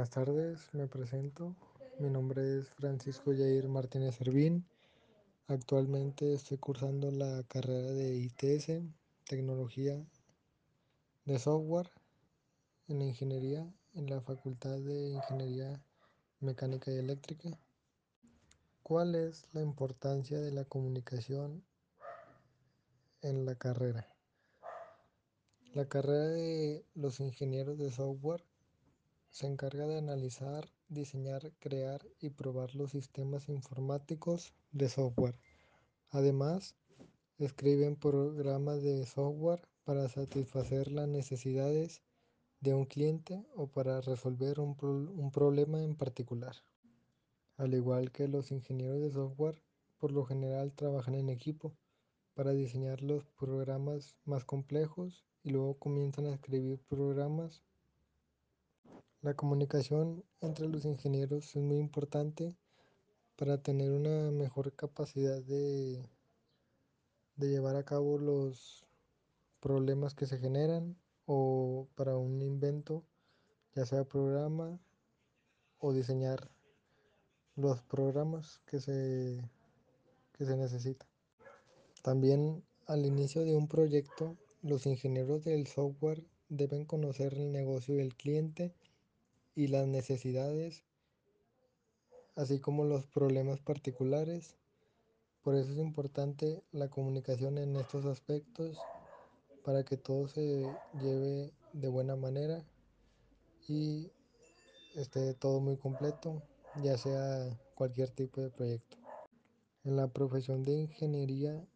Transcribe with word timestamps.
Buenas 0.00 0.14
tardes, 0.14 0.72
me 0.72 0.86
presento. 0.86 1.54
Mi 1.98 2.08
nombre 2.08 2.58
es 2.58 2.70
Francisco 2.70 3.32
Jair 3.36 3.68
Martínez 3.68 4.14
Servín. 4.14 4.66
Actualmente 5.46 6.32
estoy 6.32 6.56
cursando 6.56 7.10
la 7.10 7.42
carrera 7.46 7.92
de 7.92 8.16
ITS, 8.16 8.80
Tecnología 9.28 10.02
de 11.26 11.38
Software 11.38 11.90
en 12.88 13.02
Ingeniería 13.02 13.70
en 13.92 14.08
la 14.08 14.22
Facultad 14.22 14.78
de 14.78 15.10
Ingeniería 15.10 15.84
Mecánica 16.40 16.90
y 16.90 16.96
Eléctrica. 16.96 17.50
¿Cuál 18.82 19.14
es 19.14 19.44
la 19.52 19.60
importancia 19.60 20.40
de 20.40 20.50
la 20.50 20.64
comunicación 20.64 21.62
en 23.20 23.44
la 23.44 23.54
carrera? 23.54 24.08
La 25.74 25.86
carrera 25.90 26.28
de 26.28 26.86
los 26.94 27.20
ingenieros 27.20 27.76
de 27.76 27.90
software 27.90 28.42
se 29.30 29.46
encarga 29.46 29.86
de 29.86 29.98
analizar, 29.98 30.68
diseñar, 30.88 31.52
crear 31.58 32.06
y 32.20 32.30
probar 32.30 32.74
los 32.74 32.90
sistemas 32.90 33.48
informáticos 33.48 34.54
de 34.72 34.88
software. 34.88 35.38
Además, 36.10 36.74
escriben 37.38 37.96
programas 37.96 38.82
de 38.82 39.06
software 39.06 39.66
para 39.84 40.08
satisfacer 40.08 40.92
las 40.92 41.08
necesidades 41.08 42.02
de 42.60 42.74
un 42.74 42.84
cliente 42.84 43.46
o 43.56 43.68
para 43.68 44.00
resolver 44.02 44.60
un, 44.60 44.76
problema 45.32 45.82
en 45.82 45.96
particular. 45.96 46.54
Al 47.56 47.74
igual 47.74 48.12
que 48.12 48.28
los 48.28 48.52
ingenieros 48.52 49.00
de 49.00 49.10
software, 49.10 49.62
por 49.98 50.12
lo 50.12 50.24
general 50.24 50.72
trabajan 50.74 51.14
en 51.14 51.30
equipo 51.30 51.74
para 52.34 52.52
diseñar 52.52 53.02
los 53.02 53.24
programas 53.38 54.16
más 54.24 54.44
complejos 54.44 55.24
y 55.42 55.50
luego 55.50 55.78
comienzan 55.78 56.26
a 56.26 56.34
escribir 56.34 56.80
programas. 56.88 57.62
La 59.22 59.34
comunicación 59.34 60.24
entre 60.40 60.66
los 60.66 60.86
ingenieros 60.86 61.54
es 61.54 61.62
muy 61.62 61.76
importante 61.76 62.56
para 63.36 63.58
tener 63.62 63.90
una 63.90 64.30
mejor 64.30 64.72
capacidad 64.72 65.42
de, 65.42 66.08
de 67.36 67.48
llevar 67.50 67.76
a 67.76 67.84
cabo 67.84 68.16
los 68.16 68.86
problemas 69.60 70.14
que 70.14 70.24
se 70.24 70.38
generan 70.38 70.96
o 71.26 71.86
para 71.96 72.16
un 72.16 72.40
invento, 72.40 73.04
ya 73.74 73.84
sea 73.84 74.04
programa 74.04 74.80
o 75.80 75.92
diseñar 75.92 76.50
los 77.56 77.82
programas 77.82 78.62
que 78.64 78.80
se, 78.80 79.38
que 80.38 80.46
se 80.46 80.56
necesitan. 80.56 81.08
También 82.02 82.64
al 82.86 83.04
inicio 83.04 83.44
de 83.44 83.54
un 83.54 83.68
proyecto, 83.68 84.38
los 84.62 84.86
ingenieros 84.86 85.44
del 85.44 85.66
software 85.66 86.24
deben 86.48 86.86
conocer 86.86 87.34
el 87.34 87.52
negocio 87.52 87.96
del 87.96 88.16
cliente 88.16 88.72
y 89.54 89.68
las 89.68 89.86
necesidades, 89.86 90.84
así 92.36 92.60
como 92.60 92.84
los 92.84 93.06
problemas 93.06 93.60
particulares. 93.60 94.56
Por 95.42 95.54
eso 95.54 95.72
es 95.72 95.78
importante 95.78 96.62
la 96.72 96.88
comunicación 96.88 97.58
en 97.58 97.76
estos 97.76 98.04
aspectos 98.04 98.78
para 99.64 99.84
que 99.84 99.96
todo 99.96 100.28
se 100.28 100.64
lleve 101.00 101.52
de 101.72 101.88
buena 101.88 102.16
manera 102.16 102.64
y 103.68 104.10
esté 104.94 105.34
todo 105.34 105.60
muy 105.60 105.76
completo, 105.76 106.42
ya 106.82 106.96
sea 106.96 107.58
cualquier 107.74 108.10
tipo 108.10 108.40
de 108.40 108.50
proyecto. 108.50 108.96
En 109.84 109.96
la 109.96 110.08
profesión 110.08 110.62
de 110.62 110.72
ingeniería 110.72 111.66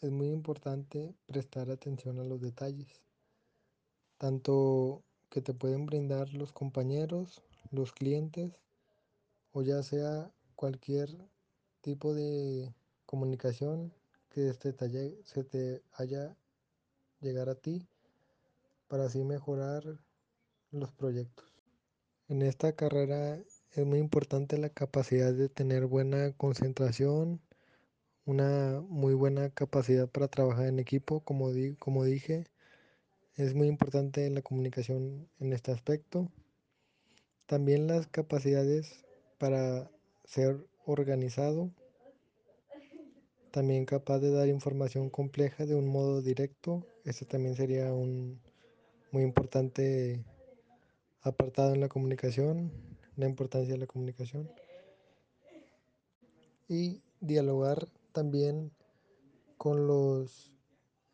es 0.00 0.10
muy 0.10 0.30
importante 0.30 1.14
prestar 1.26 1.70
atención 1.70 2.18
a 2.18 2.24
los 2.24 2.40
detalles, 2.40 2.88
tanto 4.18 5.02
que 5.36 5.42
te 5.42 5.52
pueden 5.52 5.84
brindar 5.84 6.32
los 6.32 6.50
compañeros, 6.50 7.42
los 7.70 7.92
clientes 7.92 8.58
o 9.52 9.60
ya 9.60 9.82
sea 9.82 10.32
cualquier 10.54 11.14
tipo 11.82 12.14
de 12.14 12.74
comunicación 13.04 13.92
que 14.30 14.48
este 14.48 14.72
se 15.24 15.44
te 15.44 15.82
haya 15.92 16.34
llegar 17.20 17.50
a 17.50 17.54
ti 17.54 17.86
para 18.88 19.04
así 19.04 19.24
mejorar 19.24 19.84
los 20.70 20.90
proyectos. 20.92 21.44
En 22.28 22.40
esta 22.40 22.72
carrera 22.72 23.38
es 23.72 23.84
muy 23.84 23.98
importante 23.98 24.56
la 24.56 24.70
capacidad 24.70 25.34
de 25.34 25.50
tener 25.50 25.84
buena 25.84 26.32
concentración, 26.32 27.42
una 28.24 28.80
muy 28.88 29.12
buena 29.12 29.50
capacidad 29.50 30.08
para 30.08 30.28
trabajar 30.28 30.68
en 30.68 30.78
equipo, 30.78 31.20
como, 31.20 31.52
di 31.52 31.74
como 31.74 32.04
dije. 32.04 32.46
Es 33.36 33.54
muy 33.54 33.68
importante 33.68 34.30
la 34.30 34.40
comunicación 34.40 35.28
en 35.40 35.52
este 35.52 35.70
aspecto. 35.70 36.32
También 37.44 37.86
las 37.86 38.06
capacidades 38.06 39.04
para 39.36 39.90
ser 40.24 40.66
organizado. 40.86 41.70
También 43.50 43.84
capaz 43.84 44.20
de 44.20 44.30
dar 44.30 44.48
información 44.48 45.10
compleja 45.10 45.66
de 45.66 45.74
un 45.74 45.86
modo 45.86 46.22
directo. 46.22 46.86
Este 47.04 47.26
también 47.26 47.56
sería 47.56 47.92
un 47.92 48.40
muy 49.12 49.22
importante 49.22 50.24
apartado 51.20 51.74
en 51.74 51.80
la 51.80 51.88
comunicación, 51.88 52.72
la 53.16 53.26
importancia 53.26 53.74
de 53.74 53.80
la 53.80 53.86
comunicación. 53.86 54.50
Y 56.68 57.02
dialogar 57.20 57.86
también 58.12 58.72
con 59.58 59.86
los 59.86 60.50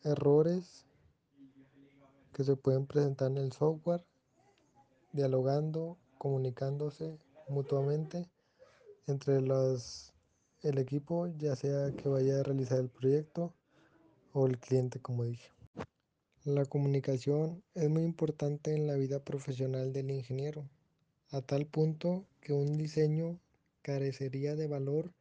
errores 0.05 0.87
que 2.33 2.45
se 2.45 2.57
pueden 2.57 2.87
presentar 2.87 3.31
en 3.31 3.39
el 3.39 3.53
software, 3.53 4.05
dialogando, 5.13 5.99
comunicándose 6.19 7.19
mutuamente 7.49 8.29
entre 9.07 9.41
los, 9.41 10.13
el 10.63 10.79
equipo, 10.79 11.27
ya 11.39 11.57
sea 11.57 11.93
que 11.93 12.09
vaya 12.09 12.41
a 12.41 12.43
realizar 12.43 12.79
el 12.79 12.89
proyecto 12.89 13.53
o 14.33 14.47
el 14.47 14.59
cliente, 14.59 15.01
como 15.01 15.25
dije. 15.25 15.51
La 16.45 16.65
comunicación 16.65 17.63
es 17.75 17.89
muy 17.89 18.03
importante 18.03 18.75
en 18.75 18.87
la 18.87 18.95
vida 18.95 19.21
profesional 19.21 19.93
del 19.93 20.11
ingeniero, 20.11 20.69
a 21.31 21.41
tal 21.41 21.67
punto 21.67 22.27
que 22.41 22.53
un 22.53 22.77
diseño 22.77 23.39
carecería 23.83 24.57
de 24.57 24.67
valor 24.67 25.13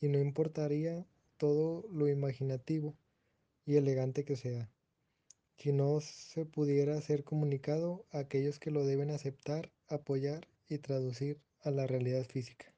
y 0.00 0.08
no 0.08 0.18
importaría 0.18 1.04
todo 1.36 1.84
lo 1.90 2.08
imaginativo 2.08 2.94
y 3.66 3.76
elegante 3.76 4.24
que 4.24 4.36
sea, 4.36 4.70
si 5.58 5.72
no 5.72 6.00
se 6.00 6.46
pudiera 6.46 7.00
ser 7.00 7.24
comunicado 7.24 8.06
a 8.12 8.18
aquellos 8.18 8.58
que 8.58 8.70
lo 8.70 8.84
deben 8.84 9.10
aceptar, 9.10 9.70
apoyar 9.88 10.46
y 10.68 10.78
traducir 10.78 11.40
a 11.62 11.70
la 11.70 11.86
realidad 11.86 12.24
física. 12.24 12.72